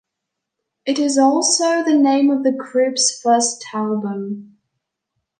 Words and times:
It 0.83 0.97
is 0.97 1.19
also 1.19 1.83
the 1.83 1.93
name 1.93 2.31
of 2.31 2.43
the 2.43 2.51
group's 2.51 3.21
first 3.21 3.63
album. 3.71 4.57